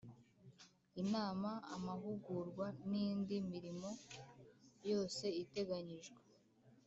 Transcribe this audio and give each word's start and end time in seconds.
Inama 1.01 1.51
amahugurwa 1.75 2.65
nindi 2.89 3.35
mirimo 3.51 3.89
yose 4.89 5.25
iteganyijwe 5.43 6.19